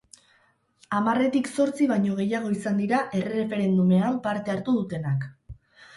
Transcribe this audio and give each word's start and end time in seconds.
Hamarretik 0.99 1.49
zortzi 1.57 1.89
baino 1.93 2.17
gehiago 2.21 2.51
izan 2.55 2.81
dira 2.85 3.03
erreferendumean 3.21 4.19
parte 4.29 4.55
hartu 4.55 4.79
dutenak. 4.83 5.33